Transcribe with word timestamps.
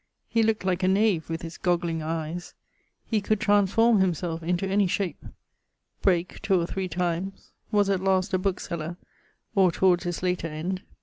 He 0.27 0.41
looked 0.41 0.65
like 0.65 0.81
a 0.81 0.87
knave 0.87 1.29
with 1.29 1.43
his 1.43 1.59
gogling 1.59 2.01
eies. 2.01 2.55
He 3.05 3.21
could 3.21 3.39
transforme 3.39 3.99
himselfe 3.99 4.41
into 4.41 4.87
shape. 4.87 5.23
Brake 6.01 6.41
2 6.41 6.59
or 6.59 6.65
3 6.65 6.87
times. 6.87 7.51
Was 7.71 7.87
at 7.87 7.99
last 8.01 8.33
a 8.33 8.39
bookeseller, 8.39 8.97
or 9.53 9.71
towards 9.71 10.05
his 10.05 10.23
later 10.23 10.47
end. 10.47 10.81